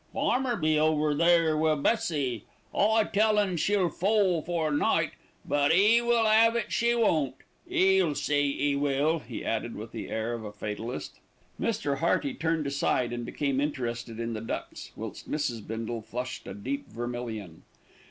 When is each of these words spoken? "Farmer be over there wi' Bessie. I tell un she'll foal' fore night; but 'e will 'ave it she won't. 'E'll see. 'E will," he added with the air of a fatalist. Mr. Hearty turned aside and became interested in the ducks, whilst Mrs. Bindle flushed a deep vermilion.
"Farmer 0.13 0.55
be 0.55 0.79
over 0.79 1.13
there 1.13 1.55
wi' 1.55 1.75
Bessie. 1.75 2.45
I 2.75 3.03
tell 3.03 3.37
un 3.37 3.55
she'll 3.55 3.89
foal' 3.89 4.41
fore 4.41 4.71
night; 4.71 5.11
but 5.45 5.71
'e 5.71 6.01
will 6.01 6.25
'ave 6.25 6.57
it 6.57 6.71
she 6.71 6.95
won't. 6.95 7.35
'E'll 7.69 8.15
see. 8.15 8.59
'E 8.63 8.75
will," 8.77 9.19
he 9.19 9.45
added 9.45 9.75
with 9.75 9.91
the 9.91 10.09
air 10.09 10.33
of 10.33 10.43
a 10.43 10.51
fatalist. 10.51 11.19
Mr. 11.59 11.99
Hearty 11.99 12.33
turned 12.33 12.65
aside 12.65 13.13
and 13.13 13.27
became 13.27 13.61
interested 13.61 14.19
in 14.19 14.33
the 14.33 14.41
ducks, 14.41 14.89
whilst 14.95 15.29
Mrs. 15.29 15.67
Bindle 15.67 16.01
flushed 16.01 16.47
a 16.47 16.55
deep 16.55 16.89
vermilion. 16.89 17.61